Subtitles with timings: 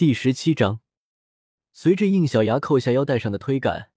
[0.00, 0.80] 第十七章，
[1.74, 3.90] 随着应小牙扣下腰带上的推杆，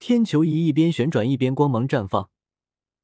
[0.00, 2.30] 天球仪一边旋转一边光芒绽放，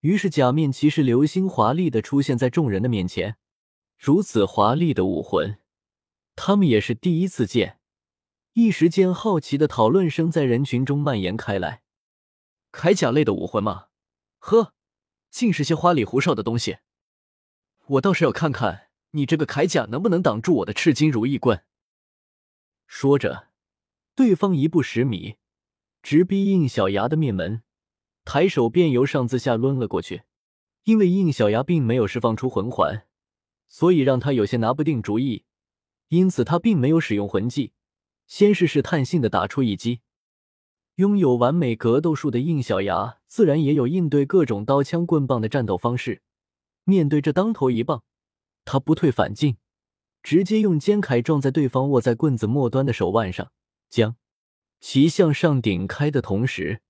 [0.01, 3.37] 于是假面骑士流星华丽的出现在众人的面前。
[3.97, 5.61] 如此华丽的武魂，
[6.35, 7.79] 他们也是第一次见。
[8.55, 11.83] 一时间，好奇的讨论声在人群中蔓延开来。
[12.73, 13.91] 铠甲类的武魂吗？
[14.39, 14.75] 呵，
[15.31, 16.79] 尽是些花里胡哨的东西。
[17.87, 21.63] 我倒是要看看你这个铠甲能不能挡住我的赤金如意棍。
[22.97, 23.49] 说着，
[24.15, 25.35] 对方一步十米，
[26.01, 27.65] 直逼应小牙的面门，
[28.25, 30.23] 抬手便由上自下抡了过去。
[30.85, 33.09] 因为应小牙并没有释放出魂环，
[33.67, 35.45] 所以让他有些拿不定主意，
[36.07, 37.73] 因此他并没有使用魂技。
[38.29, 39.99] 先是试探性的打出一击，
[40.95, 46.23] 拥有完美格斗术的应小牙自然也有应对各种刀枪棍棒的战斗方式。
[46.85, 48.05] 面对这当头一棒，
[48.65, 49.57] 他不退反进，
[50.25, 53.53] 直接用肩铠撞在对方握在棍子末端的手腕上，
[53.89, 54.17] 将
[54.81, 56.81] 其向上顶开的同时，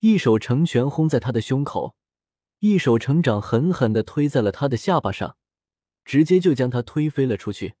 [0.00, 1.96] 一手成拳轰在他的胸口，
[2.58, 5.38] 一手成掌狠狠的推在了他的下巴上，
[6.04, 7.76] 直接就将他推飞了出去。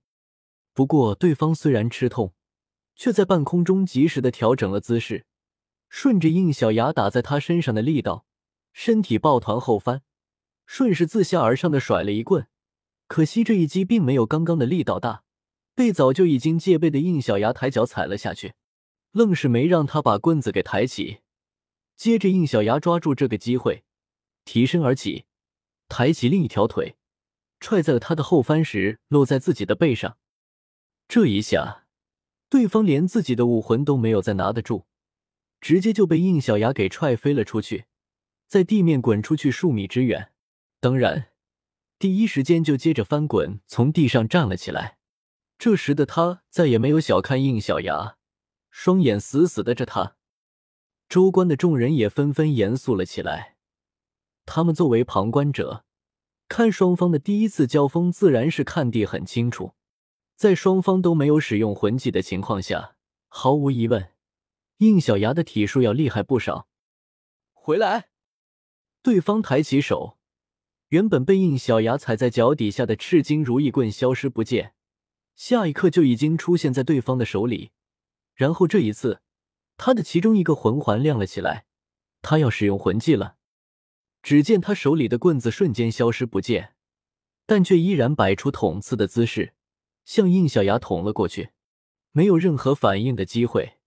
[0.72, 2.32] 不过对方虽然吃痛。
[2.94, 5.24] 却在半空中及时的调整了姿势，
[5.88, 8.26] 顺着应小牙打在他身上的力道，
[8.74, 10.02] 身体抱团后翻，
[10.66, 12.46] 顺势自下而上的甩了一棍。
[13.12, 15.22] 可惜这一击并没有刚刚的力道大，
[15.74, 18.54] 被早就已经戒备的应小牙抬脚踩了下去，
[19.10, 21.18] 愣是没让他把棍子给抬起。
[21.94, 23.84] 接着应小牙抓住这个机会，
[24.46, 25.26] 提身而起，
[25.90, 26.96] 抬起另一条腿，
[27.60, 30.16] 踹在了他的后翻时落在自己的背上。
[31.06, 31.84] 这一下。
[32.48, 34.86] 对方连自己的武魂都没有再拿得住，
[35.60, 37.84] 直接就被应小牙给踹飞了出去，
[38.46, 40.32] 在地面滚出去数米之远。
[40.80, 41.31] 当然，
[42.02, 44.98] 第一时间就接着翻滚，从地上站了起来。
[45.56, 48.16] 这时的他再也没有小看应小牙，
[48.72, 50.16] 双眼死死的着他。
[51.08, 53.54] 周观的众人也纷纷严肃了起来。
[54.44, 55.84] 他们作为旁观者，
[56.48, 59.74] 看双方的第一次交锋，自然是看得很清楚。
[60.34, 62.96] 在双方都没有使用魂技的情况下，
[63.28, 64.10] 毫无疑问，
[64.78, 66.66] 应小牙的体术要厉害不少。
[67.52, 68.08] 回来，
[69.04, 70.18] 对方抬起手，
[70.92, 74.74] 原本被应小牙踩在脚底下的赤金如意棍消失不见，
[75.34, 77.70] 下一刻就已经出现在对方的手里。
[78.34, 79.22] 然后这一次，
[79.78, 81.64] 他的其中一个魂环亮了起来，
[82.20, 83.36] 他要使用魂技了。
[84.22, 86.74] 只见他手里的棍子瞬间消失不见，
[87.46, 89.54] 但却依然摆出捅刺的姿势。
[90.04, 91.52] 向应小牙捅了过去，
[92.10, 93.78] 没有任何反应的机会。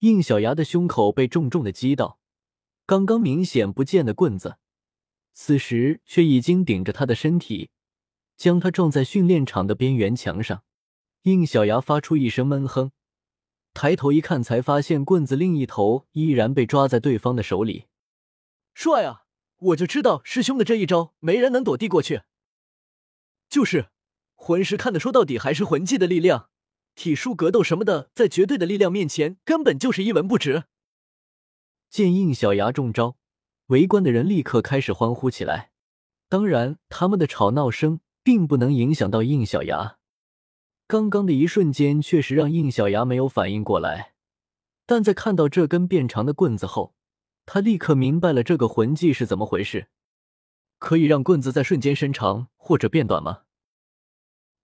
[0.00, 2.18] 应小牙的胸口被重重的击到，
[2.84, 4.58] 刚刚明显不见的棍子，
[5.32, 7.70] 此时却已经顶着他的身体，
[8.36, 10.62] 将他撞在训练场的边缘墙上。
[11.22, 12.92] 应小牙发出一声闷哼，
[13.74, 17.86] 抬头一看，才发现棍子另一头依然被抓在对方的手里。
[18.74, 19.24] 帅啊！
[19.58, 22.22] 我就知道师兄的这一招没人能躲得过去。
[23.48, 23.90] 就是。
[24.34, 26.50] 魂师看的，说到底还是魂技的力量，
[26.96, 30.64] 体术格斗什么的，在绝对的力量面前，根本就是一文不值。
[31.88, 33.16] 见应小牙中招，
[33.66, 35.70] 围观的人立刻开始欢呼起来。
[36.28, 39.98] 当然，他们的吵闹声并不能影响到应小牙。
[40.86, 44.14] 刚刚的一瞬间，确实让应小牙没有反应过来，
[44.86, 46.94] 但在看到这根变长的棍子后，
[47.46, 49.88] 他立刻明白了这个魂技是怎么回事。
[50.78, 53.42] 可以让棍子在瞬间伸长或者变短吗？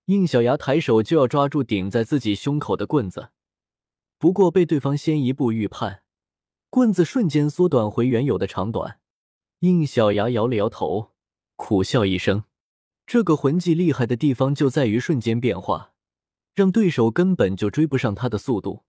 [0.07, 3.29] 应小牙抬手就要抓住顶在自己胸口的棍子，
[4.19, 6.03] 不过被对方先一步预判，
[6.71, 9.01] 棍子瞬间缩短回原有的长短。
[9.61, 11.15] 应小牙摇了摇头，
[11.57, 12.45] 苦笑一声
[13.07, 15.95] ：“这个魂技厉害的地方就在于瞬间变化，
[16.55, 18.85] 让对手根本就追不上他的速度。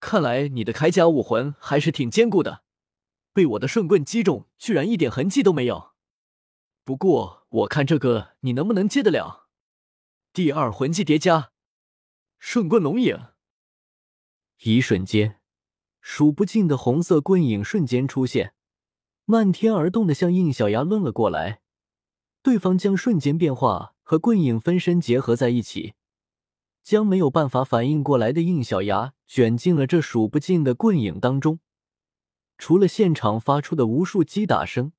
[0.00, 2.64] 看来你的铠甲武魂还是挺坚固的，
[3.32, 5.92] 被我的顺棍击中，居然一点痕迹都没有。
[6.84, 9.48] 不过我看这个你能不能接得了？”
[10.34, 11.52] 第二魂技叠加，
[12.38, 13.28] 顺棍龙影。
[14.58, 15.37] 一瞬间，
[16.00, 18.54] 数不尽的红色棍影瞬间出现，
[19.24, 21.60] 漫天而动的向应小牙抡了过来。
[22.42, 25.94] 对方将瞬间变化和棍影分身结合在一起，
[26.82, 31.60] 将没有办法反应过来的应小牙卷进了这数不尽的棍影当中。
[32.56, 34.92] 除了现场发出的无数击打声，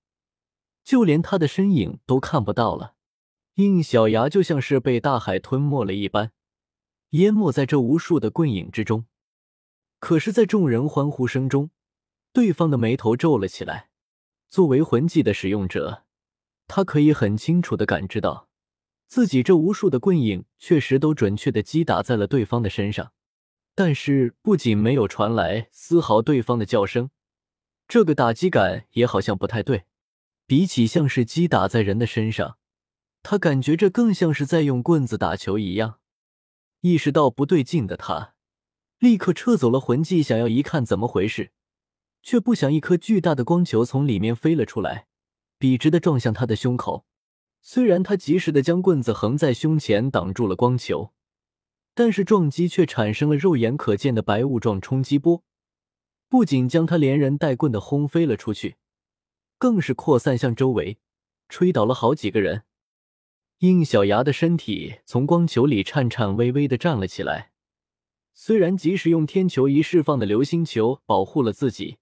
[0.83, 2.95] 就连他的身影都看不到了。
[3.55, 6.31] 应小牙就像是被大海吞没了一般，
[7.09, 9.05] 淹没在这无数的棍影之中。
[9.99, 11.71] 可是，在众人欢呼声中，
[12.31, 13.89] 对方的眉头皱了起来。
[14.49, 16.03] 作为魂技的使用者，
[16.67, 18.47] 他可以很清楚的感知到，
[19.07, 23.11] 自己这无数的棍影确实都准确的击打在了对方的身上，
[23.75, 27.11] 但是不仅没有传来丝毫对方的叫声，
[27.87, 29.85] 这个打击感也好像不太对。
[30.47, 32.57] 比起像是击打在人的身上，
[33.21, 35.99] 他感觉这更像是在用棍子打球一样。
[36.81, 38.33] 意识到不对劲的他，
[38.99, 41.51] 立刻撤走了魂技，想要一看怎么回事，
[42.21, 45.07] 却不想一颗巨大的光球从里面飞了出来，
[45.57, 47.05] 笔直的撞向他的胸口。
[47.61, 51.13] 虽然他及时的将棍子横在胸前挡住了光球，
[51.93, 55.43] 但是撞击却产生了肉眼可见的白雾状冲击波，
[56.27, 58.75] 不仅将他连人带棍的轰飞了出去。
[59.57, 60.99] 更是扩散向周围，
[61.47, 62.63] 吹倒了好几个人。
[63.59, 67.48] 应小牙的身体从光球里颤颤巍巍的站了起来。
[68.41, 71.97] 虽然及时用天球仪释放的流星球保护了自己，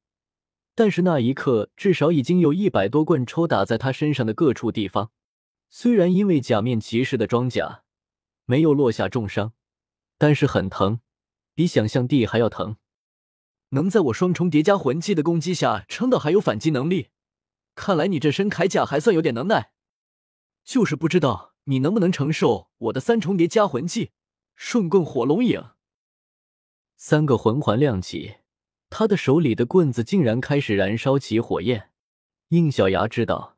[0.75, 5.09] 但是那一刻至少已经有一百多棍抽打在他身上的各处地方。
[5.71, 7.81] 虽然因为假面骑士的装甲
[8.45, 9.53] 没有落下重伤，
[10.19, 10.99] 但是很疼，
[11.55, 12.75] 比想象地还要疼。
[13.69, 17.07] 能在我双重叠加魂技的攻击下撑到还有反击能力。
[17.73, 19.71] 看来你这身铠甲还算有点能耐，
[20.63, 24.11] 就是不知道你能不能承受我的三重叠加魂技
[24.55, 25.71] 顺棍火龙影。
[26.99, 28.37] 三个魂环亮起，
[28.89, 31.91] 他的手里的棍子竟然开始燃烧起火焰。
[32.47, 33.55] 应小牙知道，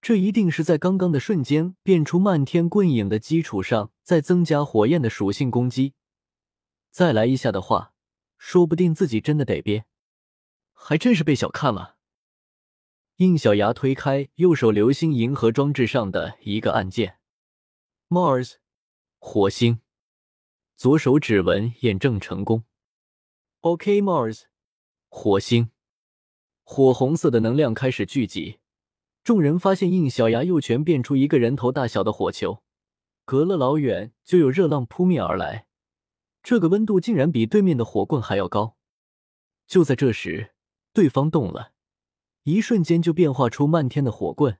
[0.00, 5.92] 这一定是在刚刚的瞬间变出漫天棍影的基础上，再增加火焰的属性攻击。
[6.90, 7.92] 再来一下的话，
[8.38, 9.84] 说不定自己真的得憋。
[10.72, 11.96] 还真是被小看了。
[13.16, 17.18] 应小牙推开右手流星银河装置上的一个按键
[18.08, 18.54] ，Mars，
[19.18, 19.80] 火星，
[20.82, 22.64] 左手指纹验证成功。
[23.60, 24.46] OK，Mars，
[25.08, 25.70] 火星，
[26.64, 28.58] 火红色的能量开始聚集。
[29.22, 32.64] 众人发现应小牙右拳变出一个人头大小的火球，
[33.24, 35.68] 隔了老远就有热浪扑面而来，
[36.42, 38.76] 这个温度竟然比对面的火棍还要高。
[39.68, 40.52] 就在这时，
[40.92, 41.74] 对方动了。
[42.42, 44.58] 一瞬间就变化出漫天的火棍，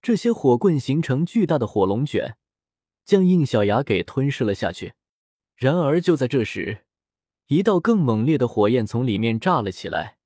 [0.00, 2.38] 这些火棍形成巨大的火龙卷，
[3.04, 4.94] 将应小牙给吞噬了下去。
[5.56, 6.84] 然而就在这时，
[7.46, 10.18] 一道更猛烈的火焰从里面炸了起来，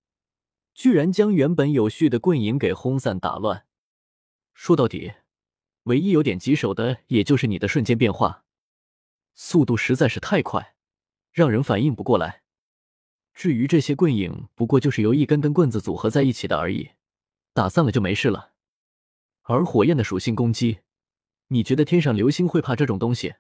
[0.75, 3.67] 居然将原本有序的棍影给轰散打乱。
[4.55, 5.13] 说到底，
[5.85, 8.45] 唯一有点棘手的，也就是你的瞬间变化，
[9.35, 10.75] 速度实在是太快，
[11.33, 12.43] 让人反应不过来。
[13.35, 16.93] 至于这些棍影，不过就是由一根根棍子组合在一起的而已，
[17.53, 18.53] 打散了就没事了。
[19.43, 20.79] 而火焰的属性攻击，
[21.49, 23.35] 你觉得天上流星会怕这种东西？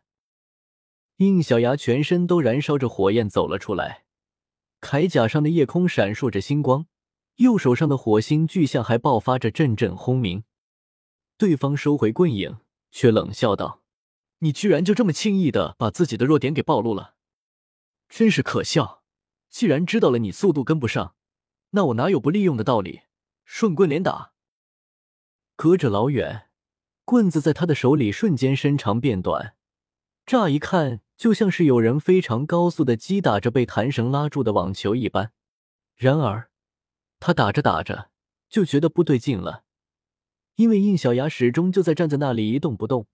[1.16, 4.04] 应小牙全身都燃烧着火焰走了出来，
[4.80, 6.86] 铠甲上的夜空闪烁着星光，
[7.36, 10.44] 右手上的火星巨像还爆发着阵阵轰鸣。
[11.38, 12.58] 对方收回棍影，
[12.90, 13.82] 却冷笑道
[14.40, 17.14] ：“你居然就这么轻易的把自己的弱点给暴露了，
[18.08, 19.02] 真是可笑。”
[19.48, 21.14] 既然知道了你速度跟不上，
[21.70, 23.02] 那我哪有不利用的道理？
[23.44, 24.32] 顺棍连打，
[25.54, 26.48] 隔着老远，
[27.06, 29.54] 棍子在他的手里瞬间伸长变短，
[30.26, 35.32] 乍一看就像是有人非常高速的击打着被弹绳拉住的网球一般。
[35.94, 36.50] 然而，
[37.18, 38.10] 他打着打着
[38.48, 39.64] 就觉得不对劲了，
[40.56, 43.06] 因为应小牙始终就在站在那里一动不动，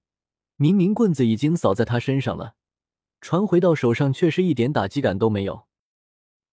[0.56, 2.56] 明明棍子已经扫在他身上了，
[3.20, 5.68] 传回到手上却是一点打击感都没有。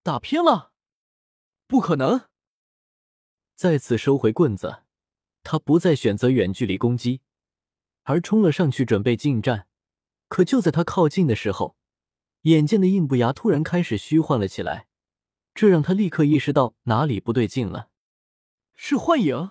[0.02, 0.72] 打偏了，
[1.66, 2.28] 不可能！
[3.56, 4.84] 再次收回棍子，
[5.42, 7.22] 他不再选择远距离攻击，
[8.04, 9.66] 而冲了上去准备近战。
[10.30, 11.76] 可就在他靠近的时候，
[12.42, 14.86] 眼见的硬不牙突然开始虚幻了起来，
[15.52, 17.90] 这让他立刻意识到哪里不对劲了。
[18.74, 19.50] 是幻影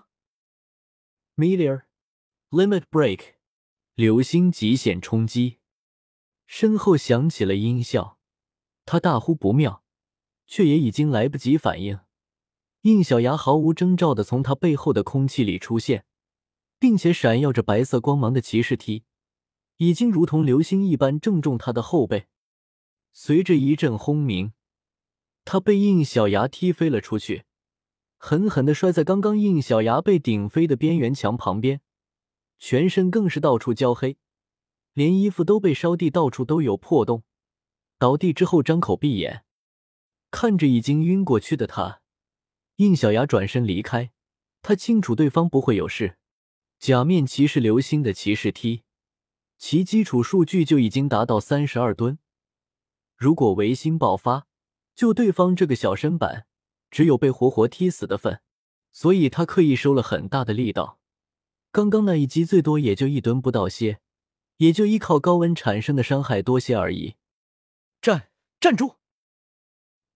[1.36, 1.83] ！Meteor
[2.50, 3.33] Limit Break，
[3.95, 5.59] 流星极限冲击！
[6.48, 8.17] 身后响起了音效，
[8.86, 9.83] 他大呼不妙。
[10.51, 12.00] 却也已经来不及反应，
[12.81, 16.05] 应小牙毫无征兆的从他背后的空气里出现，
[16.79, 19.03] 并且闪耀着白色光芒的骑士踢，
[19.79, 22.27] 已经如同流星一般正中他的后背。
[23.13, 24.51] 随着一阵轰鸣，
[25.45, 27.45] 他被应小牙踢飞了出去，
[28.17, 31.79] 狠狠的摔在刚刚应小牙被顶飞的边缘墙旁边，
[32.57, 34.17] 全身更是到处焦黑，
[34.93, 37.24] 连衣服都被烧地，到处都有破洞。
[37.98, 39.45] 倒地之后，张口闭眼。
[40.29, 42.01] 看着已经晕过去的他，
[42.75, 44.12] 应小牙转身离开。
[44.62, 46.17] 他清楚对方不会有事。
[46.77, 48.83] 假面骑士流星的骑士踢，
[49.60, 52.18] 其基础数据就已经达到三十二吨。
[53.18, 54.48] 如果维新爆发，
[54.96, 56.48] 就对方这个小身板，
[56.89, 58.42] 只有被活活踢死的份。
[58.92, 60.98] 所以他刻意收了很大的力道。
[61.72, 64.00] 刚刚那一击最多也就一吨不到些，
[64.58, 67.16] 也就依靠高温产生的伤害多些而已。
[68.01, 68.96] 站，站住！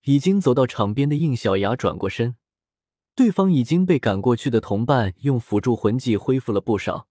[0.04, 2.38] 已经走到场边的应小牙转过身，
[3.14, 7.08] 对方已经被赶过去的同伴用辅助魂技恢复了不少。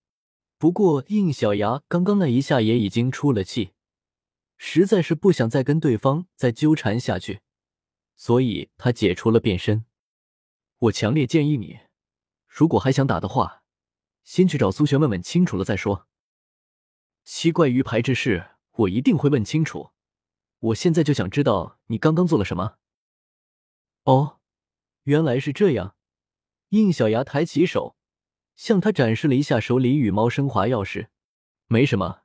[0.63, 3.73] 不过应小牙刚刚那一下也已经出了气，
[4.57, 7.41] 实在是不想再跟对方再纠缠下去，
[8.15, 9.85] 所以他解除了变身。
[10.79, 11.81] 我强烈建议你，
[12.47, 13.65] 如果还想打的话，
[14.23, 16.07] 先去找苏璇问问清楚了再说。
[17.25, 19.91] 七怪鱼排之事，我一定会问清楚。
[20.61, 22.77] 我现在就想知道你刚刚做了什么。
[24.05, 24.39] 哦，
[25.03, 25.97] 原来是这样。
[26.69, 27.97] 应小牙抬起手，
[28.55, 31.07] 向他展示了一下手里羽毛升华钥匙。
[31.69, 32.23] 没什么，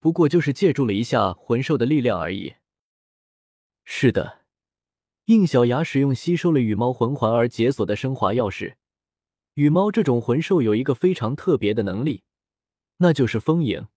[0.00, 2.54] 不过就是借助了一下魂兽的力量而已。
[3.84, 4.40] 是的，
[5.26, 8.74] 应小牙使用吸收了羽毛魂环而解锁的升华钥匙。
[9.54, 12.22] 羽毛这种魂兽有一个非常特别的能力，
[12.98, 13.88] 那就是封影，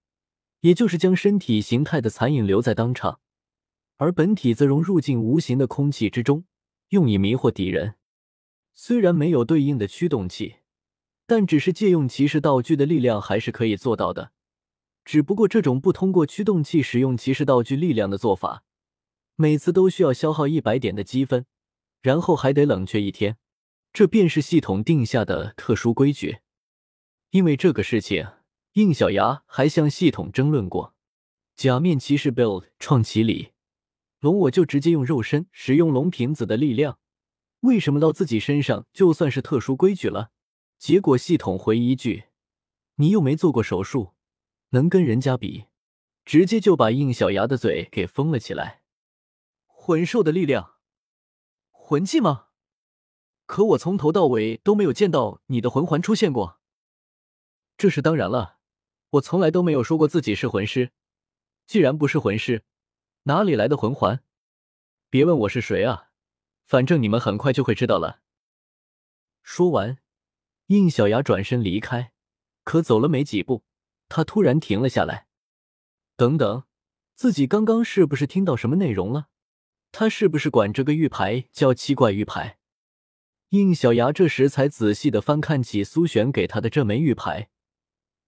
[0.61, 3.21] 也就是将身体形态的残影留在当场，
[3.97, 6.45] 而本体则融入进无形的空气之中。
[6.89, 7.95] 用以迷惑敌人，
[8.73, 10.57] 虽然没有对应的驱动器，
[11.27, 14.31] 但只是借用骑士道具的力量还是可以做到的。
[15.03, 18.63] 只不过这种不通过驱动器使用骑士道具力量的做法，
[19.35, 21.45] 每次都需要消耗一百点的积分，
[22.01, 23.37] 然后还得冷却一天。
[23.93, 26.39] 这便是系统定下的特殊规矩。
[27.29, 28.27] 因为这个事情，
[28.73, 30.95] 应小牙还向系统争论过。
[31.55, 33.51] 假面骑士 build 创奇里。
[34.19, 36.97] 龙我就直接用肉身使用龙瓶子的力量，
[37.59, 40.31] 为什么到自己身上就算是特殊规矩了？
[40.85, 42.25] 结果系统回一句
[42.97, 44.13] ：“你又没做过手术，
[44.69, 45.65] 能跟人家比？”
[46.23, 48.83] 直接就把应小牙的嘴给封了起来。
[49.65, 50.75] 魂兽的力量，
[51.71, 52.49] 魂技吗？
[53.47, 56.59] 可我从头到尾都没有见到你的魂环出现过。
[57.75, 58.59] 这是当然了，
[59.09, 60.91] 我从来都没有说过自己是魂师。
[61.65, 62.63] 既然不是魂师。
[63.23, 64.23] 哪里来的魂环？
[65.09, 66.11] 别问我是谁啊，
[66.63, 68.21] 反正你们很快就会知道了。
[69.41, 69.97] 说完，
[70.67, 72.11] 应小牙转身离开，
[72.63, 73.63] 可走了没几步，
[74.09, 75.27] 他突然停了下来。
[76.15, 76.63] 等等，
[77.13, 79.27] 自己刚刚是不是听到什么内容了？
[79.91, 82.57] 他是不是管这个玉牌叫七怪玉牌？
[83.49, 87.49] 应小牙这时才仔细的翻看起苏璇给他的这枚玉牌，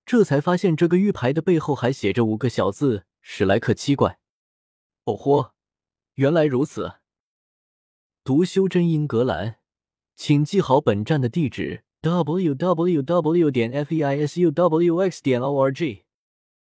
[0.06, 4.20] 这才发现这个玉牌的背后还写着五个小字：史莱克七怪。
[5.06, 5.54] 哦豁，
[6.14, 6.98] 原来如此。
[8.24, 9.60] 读修真英格兰，
[10.16, 13.52] 请记好本站的地址：w w w.
[13.52, 15.22] 点 f e i s u w x.
[15.22, 16.07] 点 o r g。